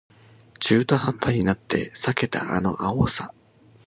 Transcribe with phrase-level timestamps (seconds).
[0.59, 3.35] 中途半端になって避けたあの青さ